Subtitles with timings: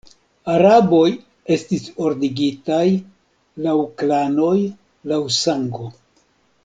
[0.51, 1.09] Araboj
[1.55, 2.87] estis ordigitaj
[3.67, 4.57] laŭ klanoj,
[5.13, 5.91] laŭ sango.